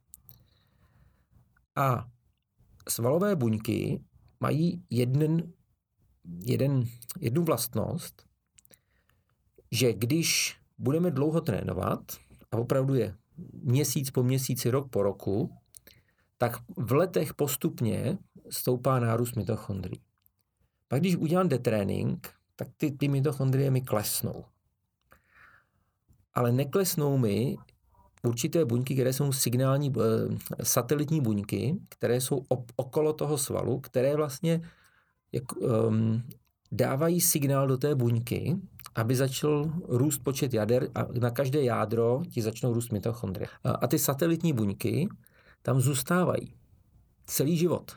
[1.77, 2.09] A
[2.89, 4.05] svalové buňky
[4.41, 5.53] mají jeden,
[6.25, 6.85] jeden,
[7.21, 8.27] jednu vlastnost,
[9.71, 12.01] že když budeme dlouho trénovat,
[12.53, 13.17] a opravdu je
[13.53, 15.57] měsíc po měsíci, rok po roku,
[16.39, 18.19] tak v letech postupně
[18.51, 20.01] stoupá nárůst mitochondrií.
[20.89, 24.45] Pak když udělám detrénink, tak ty, ty mitochondrie mi klesnou.
[26.35, 27.57] Ale neklesnou mi
[28.23, 34.17] určité buňky, které jsou signální e, satelitní buňky, které jsou op, okolo toho svalu, které
[34.17, 34.61] vlastně
[35.33, 36.23] jak, um,
[36.73, 38.57] dávají signál do té buňky,
[38.95, 43.49] aby začal růst počet jader a na každé jádro ti začnou růst mitochondrie.
[43.65, 45.09] A, a ty satelitní buňky
[45.63, 46.55] tam zůstávají
[47.27, 47.93] celý život.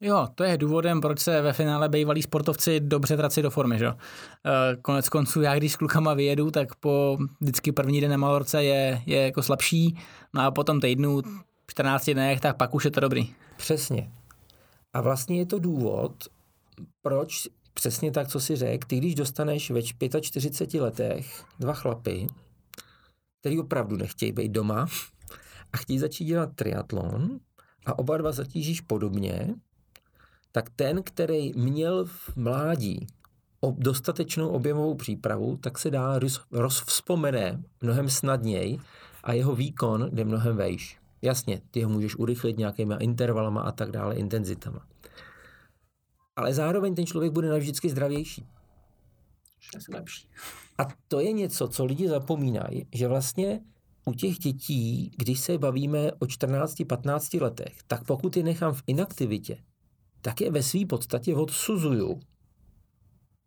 [0.00, 3.86] Jo, to je důvodem, proč se ve finále bývalí sportovci dobře trací do formy, že?
[3.86, 8.64] Eh, konec konců, já když s klukama vyjedu, tak po vždycky první den na Malorce
[8.64, 9.98] je, je jako slabší,
[10.34, 11.22] no a potom týdnu,
[11.66, 13.34] 14 dnech, tak pak už je to dobrý.
[13.56, 14.12] Přesně.
[14.92, 16.24] A vlastně je to důvod,
[17.02, 22.26] proč přesně tak, co si řekl, ty když dostaneš ve 45 letech dva chlapy,
[23.40, 24.86] který opravdu nechtějí být doma
[25.72, 27.40] a chtějí začít dělat triatlon
[27.86, 29.54] a oba dva zatížíš podobně,
[30.56, 33.06] tak ten, který měl v mládí
[33.70, 36.20] dostatečnou objemovou přípravu, tak se dá
[36.52, 38.78] rozvzpomene mnohem snadněji
[39.24, 40.98] a jeho výkon jde mnohem vejš.
[41.22, 44.86] Jasně, ty ho můžeš urychlit nějakýma intervalama a tak dále, intenzitama.
[46.36, 48.46] Ale zároveň ten člověk bude navždycky zdravější.
[49.92, 50.28] Lepší.
[50.78, 53.60] A to je něco, co lidi zapomínají, že vlastně
[54.04, 59.58] u těch dětí, když se bavíme o 14-15 letech, tak pokud je nechám v inaktivitě,
[60.26, 62.20] tak je ve své podstatě odsuzuju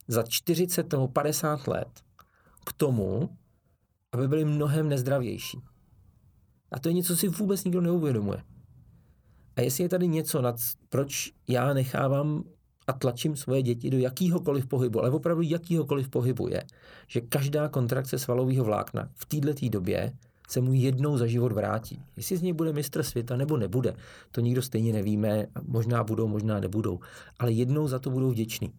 [0.07, 1.87] za 40 nebo 50 let
[2.65, 3.37] k tomu,
[4.11, 5.59] aby byli mnohem nezdravější.
[6.71, 8.43] A to je něco, co si vůbec nikdo neuvědomuje.
[9.55, 10.55] A jestli je tady něco, nad,
[10.89, 12.43] proč já nechávám
[12.87, 16.63] a tlačím svoje děti do jakýhokoliv pohybu, ale opravdu jakýhokoliv pohybu je,
[17.07, 20.13] že každá kontrakce svalového vlákna v této době
[20.49, 22.01] se mu jednou za život vrátí.
[22.17, 23.95] Jestli z něj bude mistr světa nebo nebude,
[24.31, 26.99] to nikdo stejně nevíme, možná budou, možná nebudou,
[27.39, 28.73] ale jednou za to budou vděční.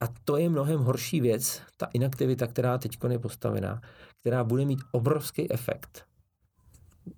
[0.00, 3.80] A to je mnohem horší věc, ta inaktivita, která teď je postavená,
[4.20, 6.04] která bude mít obrovský efekt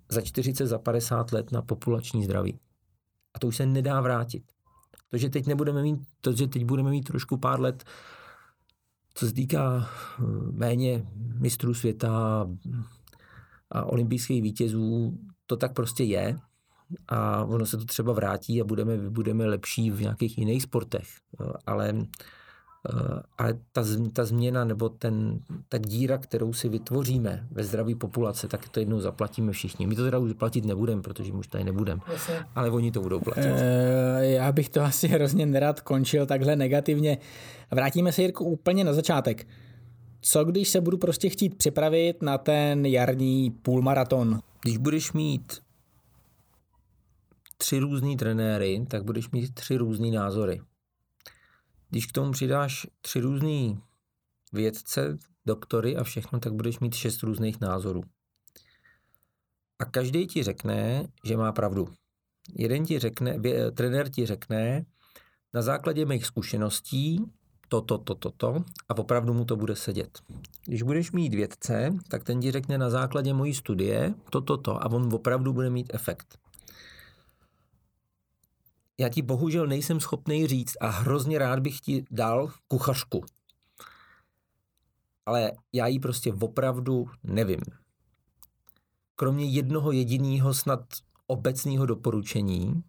[0.09, 2.59] za 40, za 50 let na populační zdraví.
[3.33, 4.43] A to už se nedá vrátit.
[5.09, 7.83] To, že teď nebudeme mít, to, že teď budeme mít trošku pár let,
[9.13, 11.05] co se týká eh, méně
[11.39, 12.47] mistrů světa,
[13.85, 16.37] olympijských vítězů, to tak prostě je
[17.07, 21.07] a ono se to třeba vrátí a budeme, budeme lepší v nějakých jiných sportech.
[21.65, 21.93] Ale
[23.37, 28.69] ale ta, ta změna nebo ten, ta díra, kterou si vytvoříme ve zdraví populace, tak
[28.69, 29.87] to jednou zaplatíme všichni.
[29.87, 32.01] My to teda už platit nebudeme, protože už tady nebudeme.
[32.55, 33.45] Ale oni to budou platit.
[33.45, 37.17] E, já bych to asi hrozně nerad končil takhle negativně.
[37.71, 39.47] Vrátíme se, Jirku, úplně na začátek.
[40.21, 44.39] Co když se budu prostě chtít připravit na ten jarní půlmaraton?
[44.61, 45.61] Když budeš mít
[47.57, 50.61] tři různý trenéry, tak budeš mít tři různý názory.
[51.89, 53.81] Když k tomu přidáš tři různý
[54.53, 58.03] vědce, doktory a všechno, tak budeš mít šest různých názorů.
[59.79, 61.87] A každý ti řekne, že má pravdu.
[62.55, 63.39] Jeden ti řekne,
[63.73, 64.85] trenér ti řekne,
[65.53, 67.25] na základě mých zkušeností,
[67.71, 70.19] to, to, to, to, to a opravdu mu to bude sedět.
[70.65, 74.83] Když budeš mít vědce, tak ten ti řekne na základě mojí studie to, to, to
[74.83, 76.41] a on opravdu bude mít efekt
[79.01, 83.25] já ti bohužel nejsem schopný říct a hrozně rád bych ti dal kuchařku.
[85.25, 87.61] Ale já ji prostě opravdu nevím.
[89.15, 90.81] Kromě jednoho jediného snad
[91.27, 92.83] obecného doporučení,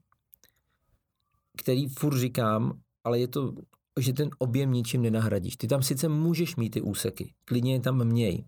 [1.56, 3.54] který furt říkám, ale je to,
[4.00, 5.56] že ten objem ničím nenahradíš.
[5.56, 8.44] Ty tam sice můžeš mít ty úseky, klidně je tam měj,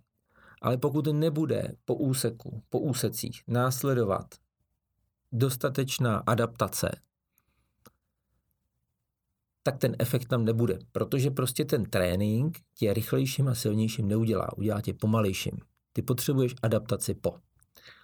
[0.62, 4.34] ale pokud nebude po úseku, po úsecích následovat
[5.32, 6.90] dostatečná adaptace,
[9.62, 14.80] tak ten efekt tam nebude, protože prostě ten trénink tě rychlejším a silnějším neudělá, udělá
[14.80, 15.58] tě pomalejším.
[15.92, 17.34] Ty potřebuješ adaptaci po.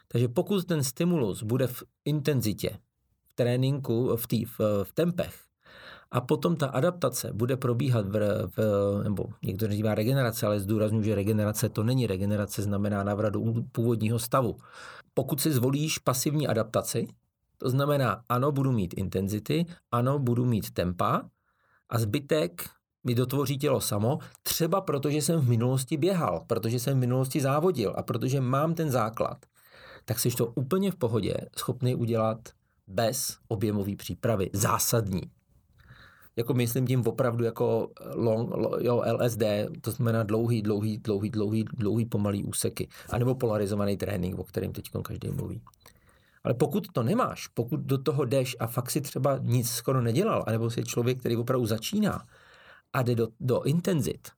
[0.08, 2.78] Takže pokud ten stimulus bude v intenzitě,
[3.26, 5.49] v tréninku, v, tý, v, v tempech,
[6.10, 8.60] a potom ta adaptace bude probíhat v, v
[9.04, 13.40] nebo někdo říká regenerace, ale zdůraznuju, že regenerace to není regenerace, znamená návrat do
[13.72, 14.56] původního stavu.
[15.14, 17.06] Pokud si zvolíš pasivní adaptaci,
[17.58, 21.22] to znamená, ano, budu mít intenzity, ano, budu mít tempa,
[21.88, 22.70] a zbytek
[23.04, 27.94] mi dotvoří tělo samo, třeba protože jsem v minulosti běhal, protože jsem v minulosti závodil
[27.96, 29.38] a protože mám ten základ,
[30.04, 32.38] tak jsi to úplně v pohodě schopný udělat
[32.86, 34.50] bez objemové přípravy.
[34.52, 35.22] Zásadní.
[36.40, 38.50] Jako myslím tím opravdu jako long,
[38.80, 39.42] jo, LSD,
[39.80, 42.88] to znamená dlouhý, dlouhý, dlouhý, dlouhý, dlouhý pomalý úseky.
[43.10, 45.60] A nebo polarizovaný trénink, o kterém teď každý mluví.
[46.44, 50.44] Ale pokud to nemáš, pokud do toho jdeš a fakt si třeba nic skoro nedělal,
[50.46, 52.26] anebo jsi člověk, který opravdu začíná
[52.92, 54.28] a jde do, do intenzit,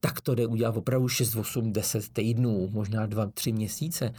[0.00, 4.12] tak to jde udělat opravdu 6, 8, 10 týdnů, možná 2, 3 měsíce,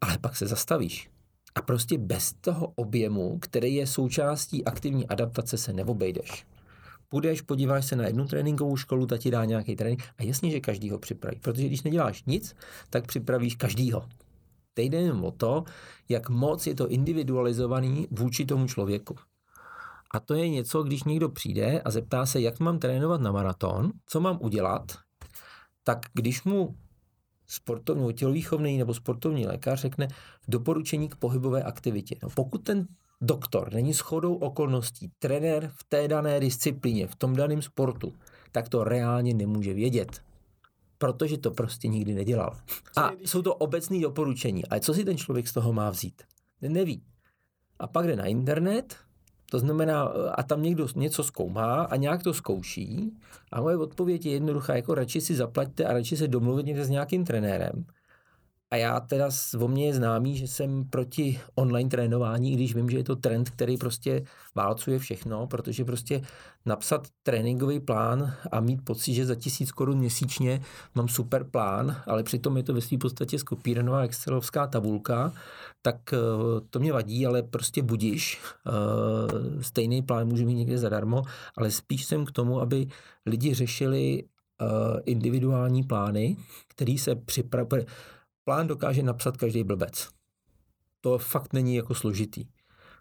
[0.00, 1.11] ale pak se zastavíš.
[1.54, 6.46] A prostě bez toho objemu, který je součástí aktivní adaptace, se neobejdeš.
[7.08, 10.60] Půjdeš, podíváš se na jednu tréninkovou školu, ta ti dá nějaký trénink a jasně, že
[10.60, 11.38] každý ho připraví.
[11.40, 12.56] Protože když neděláš nic,
[12.90, 14.08] tak připravíš každýho.
[14.74, 15.64] Teď jde jen o to,
[16.08, 19.16] jak moc je to individualizovaný vůči tomu člověku.
[20.14, 23.92] A to je něco, když někdo přijde a zeptá se, jak mám trénovat na maraton,
[24.06, 24.92] co mám udělat,
[25.84, 26.76] tak když mu
[27.52, 30.08] sportovní, tělovýchovný nebo sportovní lékař řekne
[30.48, 32.16] doporučení k pohybové aktivitě.
[32.22, 32.86] No, pokud ten
[33.20, 38.12] doktor není shodou okolností trenér v té dané disciplíně, v tom daném sportu,
[38.52, 40.22] tak to reálně nemůže vědět
[41.02, 42.56] protože to prostě nikdy nedělal.
[42.96, 46.22] A jsou to obecné doporučení, ale co si ten člověk z toho má vzít?
[46.60, 47.02] Neví.
[47.78, 48.96] A pak jde na internet,
[49.52, 50.02] to znamená,
[50.34, 53.12] a tam někdo něco zkoumá a nějak to zkouší
[53.52, 57.24] a moje odpověď je jednoduchá, jako radši si zaplaťte a radši se domluvit s nějakým
[57.24, 57.84] trenérem,
[58.72, 59.28] a já teda
[59.60, 63.50] o mě je známý, že jsem proti online trénování, když vím, že je to trend,
[63.50, 66.22] který prostě válcuje všechno, protože prostě
[66.66, 70.60] napsat tréninkový plán a mít pocit, že za tisíc korun měsíčně
[70.94, 75.32] mám super plán, ale přitom je to ve své podstatě skopírovaná excelovská tabulka,
[75.82, 76.16] tak eh,
[76.70, 78.40] to mě vadí, ale prostě budíš.
[78.66, 81.22] Eh, stejný plán můžu mít někde zadarmo,
[81.56, 82.86] ale spíš jsem k tomu, aby
[83.26, 84.66] lidi řešili eh,
[85.04, 86.36] individuální plány,
[86.68, 87.82] který se připravují
[88.44, 90.08] plán dokáže napsat každý blbec.
[91.00, 92.46] To fakt není jako složitý.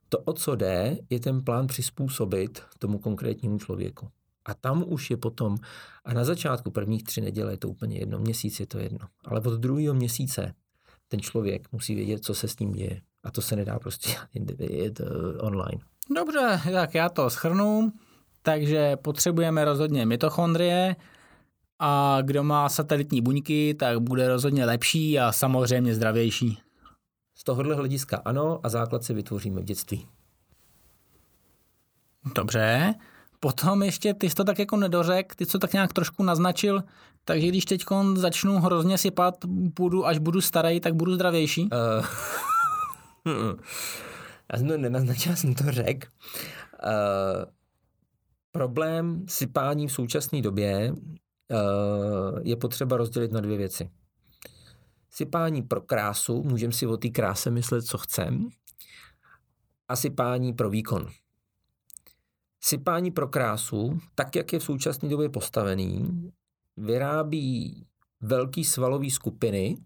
[0.10, 4.10] To, o co jde, je ten plán přizpůsobit tomu konkrétnímu člověku.
[4.46, 5.58] A tam už je potom,
[6.06, 9.08] a na začátku prvních tři neděle je to úplně jedno, měsíc je to jedno.
[9.26, 10.54] Ale od druhého měsíce
[11.08, 13.02] ten člověk musí vědět, co se s ním děje.
[13.24, 14.16] A to se nedá prostě
[14.60, 15.08] jet uh,
[15.40, 15.82] online.
[16.16, 17.92] Dobře, tak já to schrnu.
[18.42, 20.96] Takže potřebujeme rozhodně mitochondrie,
[21.84, 26.60] a kdo má satelitní buňky, tak bude rozhodně lepší a samozřejmě zdravější.
[27.36, 30.08] Z tohohle hlediska ano a základ si vytvoříme v dětství.
[32.36, 32.94] Dobře.
[33.40, 36.84] Potom ještě, ty jsi to tak jako nedořek, ty jsi to tak nějak trošku naznačil,
[37.26, 37.84] takže když teď
[38.16, 41.70] začnu hrozně sypat, budu, až budu starý, tak budu zdravější?
[43.26, 43.30] Uh,
[44.54, 46.08] já jsem to nenaznačil, jsem to řekl.
[46.84, 47.52] Uh,
[48.52, 50.96] Problém sypání v současné době eh,
[52.44, 53.90] je potřeba rozdělit na dvě věci.
[55.10, 58.50] Sypání pro krásu, můžeme si o té kráse myslet, co chcem,
[59.88, 61.08] a sypání pro výkon.
[62.62, 66.32] Sypání pro krásu, tak jak je v současné době postavený,
[66.78, 67.86] vyrábí
[68.22, 69.78] velký svalový skupiny,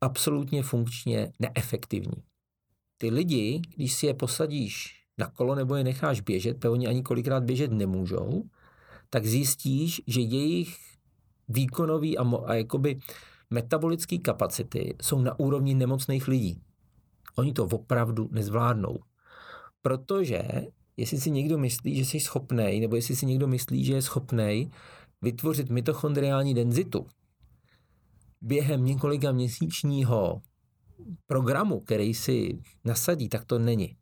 [0.00, 2.22] absolutně funkčně neefektivní.
[2.98, 7.02] Ty lidi, když si je posadíš na kolo nebo je necháš běžet, protože oni ani
[7.02, 8.44] kolikrát běžet nemůžou,
[9.10, 10.76] tak zjistíš, že jejich
[11.48, 12.98] výkonový a, mo- a jakoby
[13.50, 16.60] metabolické kapacity jsou na úrovni nemocných lidí.
[17.36, 18.98] Oni to opravdu nezvládnou.
[19.82, 20.42] Protože
[20.96, 24.70] jestli si někdo myslí, že jsi schopnej, nebo jestli si někdo myslí, že je schopnej
[25.22, 27.06] vytvořit mitochondriální denzitu
[28.40, 30.42] během několika měsíčního
[31.26, 33.96] programu, který si nasadí, tak to není.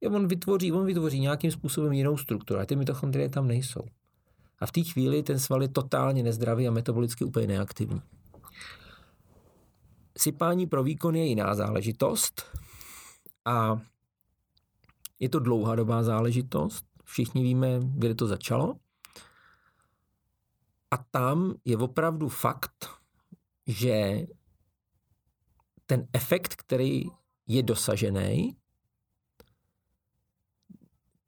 [0.00, 3.80] Jo, on vytvoří, on vytvoří nějakým způsobem jinou strukturu, a ty mitochondrie tam nejsou.
[4.60, 8.02] A v té chvíli ten sval je totálně nezdravý a metabolicky úplně neaktivní.
[10.18, 12.42] Sypání pro výkon je jiná záležitost
[13.44, 13.80] a
[15.18, 16.84] je to dlouhodobá záležitost.
[17.04, 18.76] Všichni víme, kde to začalo.
[20.90, 22.88] A tam je opravdu fakt,
[23.66, 24.26] že
[25.86, 27.04] ten efekt, který
[27.46, 28.56] je dosažený,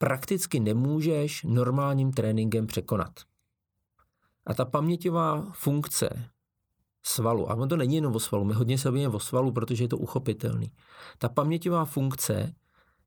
[0.03, 3.20] prakticky nemůžeš normálním tréninkem překonat.
[4.46, 6.30] A ta paměťová funkce
[7.03, 9.84] svalu, a on to není jenom o svalu, my hodně se bavíme o svalu, protože
[9.84, 10.72] je to uchopitelný.
[11.18, 12.55] Ta paměťová funkce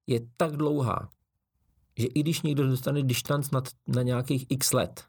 [0.08, 1.10] je tak dlouhá,
[1.98, 5.04] že i když někdo dostane distanc na, na nějakých x let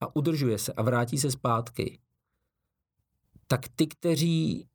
[0.00, 2.00] a udržuje se a vrátí se zpátky,
[3.46, 4.68] tak ty, kteří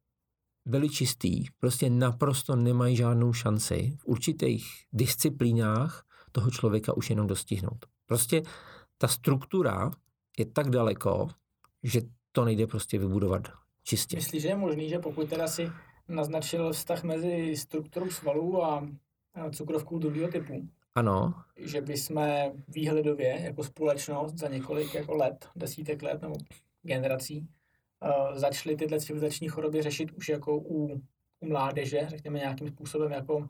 [0.66, 7.86] byli čistý, prostě naprosto nemají žádnou šanci v určitých disciplínách toho člověka už jenom dostihnout.
[8.06, 8.42] Prostě
[8.98, 9.92] ta struktura
[10.40, 11.30] je tak daleko,
[11.84, 13.48] že to nejde prostě vybudovat
[13.84, 14.16] čistě.
[14.16, 15.70] Myslíš, že je možný, že pokud teda si
[16.08, 18.88] naznačil vztah mezi strukturou svalů a
[19.52, 21.34] cukrovkou druhého typu, ano.
[21.58, 22.26] Že bychom
[22.68, 26.36] výhledově jako společnost za několik jako let, desítek let nebo
[26.82, 31.02] generací uh, začali tyhle civilizační choroby řešit už jako u,
[31.40, 33.48] u mládeže, řekněme nějakým způsobem jako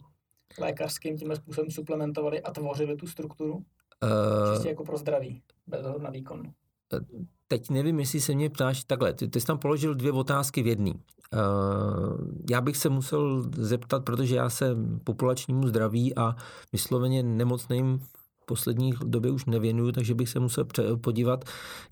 [0.59, 3.53] lékařským, tím způsobem suplementovali a tvořili tu strukturu?
[3.53, 6.51] Uh, Čistě jako pro zdraví, bez na výkon.
[6.93, 6.99] Eh,
[7.47, 9.13] teď nevím, jestli se mě ptáš takhle.
[9.13, 10.93] Ty, ty jsi tam položil dvě otázky v jedný.
[10.93, 12.17] Uh,
[12.49, 16.35] já bych se musel zeptat, protože já se populačnímu zdraví a
[16.71, 17.99] vysloveně nemocným
[18.45, 20.65] poslední době už nevěnuju, takže bych se musel
[21.01, 21.45] podívat,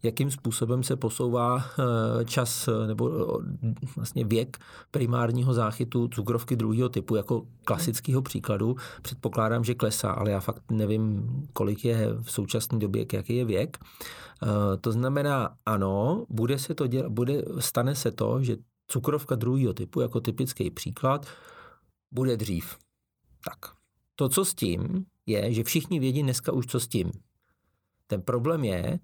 [0.03, 3.39] jakým způsobem se posouvá eh, čas eh, nebo
[3.95, 4.57] vlastně věk
[4.91, 8.75] primárního záchytu cukrovky druhého typu jako klasického příkladu.
[9.01, 13.77] Předpokládám, že klesá, ale já fakt nevím, kolik je v současné době, jaký je věk.
[14.81, 20.01] To znamená, ano, bude se to dělat, bude, stane se to, že cukrovka druhého typu,
[20.01, 21.25] jako typický příklad,
[22.13, 22.77] bude dřív.
[23.45, 23.75] Tak.
[24.15, 27.11] To, co s tím, je, že všichni vědí dneska už, co s tím.
[28.07, 28.99] Ten problém je,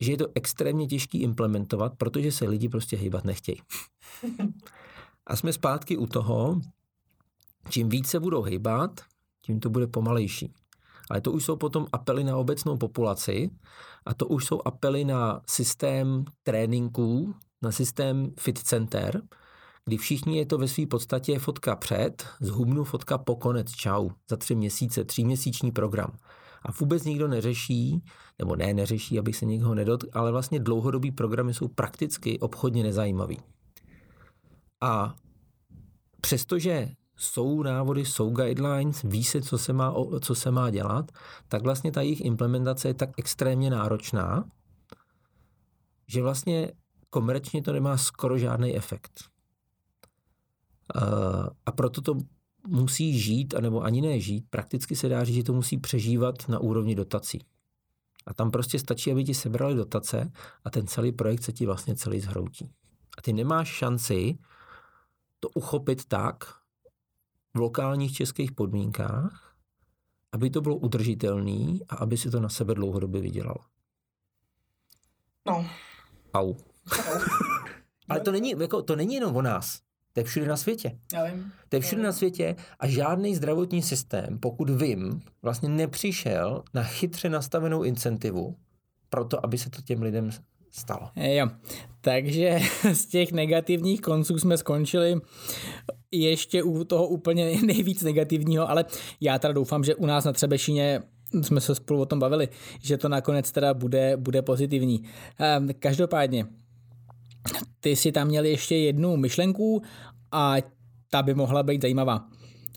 [0.00, 3.62] že je to extrémně těžký implementovat, protože se lidi prostě hýbat nechtějí.
[5.26, 6.60] A jsme zpátky u toho,
[7.70, 9.00] čím více budou hýbat,
[9.42, 10.52] tím to bude pomalejší.
[11.10, 13.50] Ale to už jsou potom apely na obecnou populaci
[14.06, 19.22] a to už jsou apely na systém tréninků, na systém fit center,
[19.84, 24.36] kdy všichni je to ve své podstatě fotka před, zhubnu fotka po konec, čau, za
[24.36, 26.16] tři měsíce, tříměsíční program.
[26.62, 28.04] A vůbec nikdo neřeší,
[28.38, 33.38] nebo ne, neřeší, abych se někoho nedot, ale vlastně dlouhodobý programy jsou prakticky obchodně nezajímavý.
[34.80, 35.14] A
[36.20, 41.12] přestože jsou návody, jsou guidelines, ví se, co se má, co se má dělat,
[41.48, 44.44] tak vlastně ta jejich implementace je tak extrémně náročná,
[46.06, 46.72] že vlastně
[47.10, 49.31] komerčně to nemá skoro žádný efekt.
[51.66, 52.18] A proto to
[52.66, 56.58] musí žít, anebo ani ne žít, prakticky se dá říct, že to musí přežívat na
[56.58, 57.44] úrovni dotací.
[58.26, 60.32] A tam prostě stačí, aby ti sebrali dotace
[60.64, 62.70] a ten celý projekt se ti vlastně celý zhroutí.
[63.18, 64.38] A ty nemáš šanci
[65.40, 66.44] to uchopit tak
[67.54, 69.54] v lokálních českých podmínkách,
[70.32, 73.64] aby to bylo udržitelné a aby si to na sebe dlouhodobě vydělal.
[75.46, 75.66] No.
[76.34, 76.54] Au.
[78.08, 79.80] Ale to není, jako, to není jenom o nás.
[80.12, 80.98] To je všude na světě.
[81.12, 81.52] Já vím.
[81.68, 87.28] To je všude na světě a žádný zdravotní systém, pokud vím, vlastně nepřišel na chytře
[87.28, 88.56] nastavenou incentivu
[89.08, 90.30] pro to, aby se to těm lidem
[90.70, 91.08] stalo.
[91.16, 91.48] Jo,
[92.00, 92.58] takže
[92.92, 95.20] z těch negativních konců jsme skončili
[96.10, 98.84] ještě u toho úplně nejvíc negativního, ale
[99.20, 101.02] já teda doufám, že u nás na Třebešině
[101.42, 102.48] jsme se spolu o tom bavili,
[102.82, 105.04] že to nakonec teda bude, bude pozitivní.
[105.38, 106.46] Ehm, každopádně,
[107.80, 109.82] ty si tam měl ještě jednu myšlenku
[110.32, 110.54] a
[111.10, 112.28] ta by mohla být zajímavá.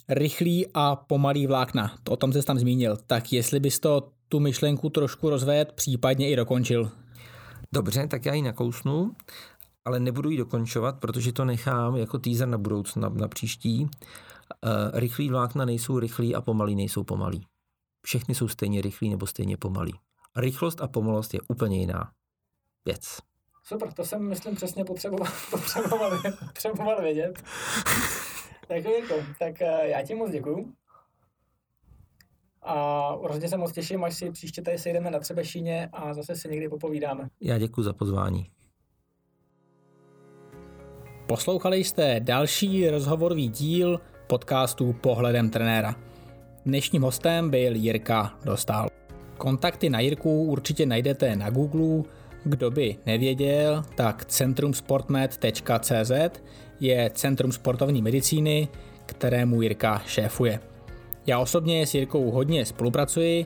[0.09, 2.97] Rychlý a pomalý vlákna, to o tom se tam zmínil.
[3.07, 6.91] Tak jestli bys to tu myšlenku trošku rozvedl, případně i dokončil.
[7.73, 9.11] Dobře, tak já ji nakousnu,
[9.85, 13.83] ale nebudu ji dokončovat, protože to nechám jako teaser na budoucnu, na, na příští.
[13.83, 13.89] Uh,
[14.93, 17.45] rychlý vlákna nejsou rychlý a pomalý nejsou pomalý.
[18.05, 19.93] Všechny jsou stejně rychlý nebo stejně pomalý.
[20.35, 22.11] Rychlost a pomalost je úplně jiná
[22.85, 23.17] věc.
[23.67, 27.43] Super, to jsem, myslím, přesně potřeboval, potřeboval, potřeboval vědět.
[28.67, 30.73] tak, jako, tak eh, já ti moc děkuju.
[32.61, 36.49] A určitě se moc těším, až si příště tady sejdeme na Třebešíně a zase si
[36.49, 37.29] někdy popovídáme.
[37.41, 38.49] Já děkuji za pozvání.
[41.27, 45.95] Poslouchali jste další rozhovorový díl podcastu Pohledem trenéra.
[46.65, 48.89] Dnešním hostem byl Jirka Dostal.
[49.37, 52.03] Kontakty na Jirku určitě najdete na Google.
[52.47, 56.11] Kdo by nevěděl, tak centrumsportmed.cz
[56.79, 58.67] je centrum sportovní medicíny,
[59.05, 60.59] kterému Jirka šéfuje.
[61.27, 63.45] Já osobně s Jirkou hodně spolupracuji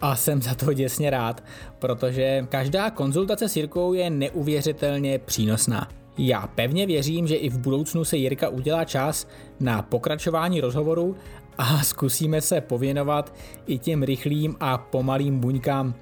[0.00, 1.44] a jsem za to děsně rád,
[1.78, 5.88] protože každá konzultace s Jirkou je neuvěřitelně přínosná.
[6.18, 9.28] Já pevně věřím, že i v budoucnu se Jirka udělá čas
[9.60, 11.16] na pokračování rozhovoru
[11.58, 13.34] a zkusíme se pověnovat
[13.66, 15.94] i těm rychlým a pomalým buňkám,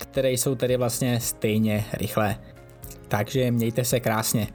[0.00, 2.36] které jsou tedy vlastně stejně rychlé.
[3.08, 4.46] Takže mějte se krásně.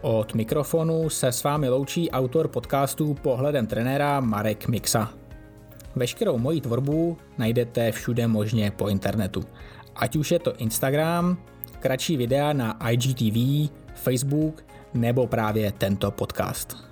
[0.00, 5.12] Od mikrofonu se s vámi loučí autor podcastu Pohledem trenéra Marek Mixa.
[5.96, 9.44] Veškerou moji tvorbu najdete všude možně po internetu.
[9.96, 11.38] Ať už je to Instagram,
[11.80, 16.87] kratší videa na IGTV, Facebook nebo právě tento podcast.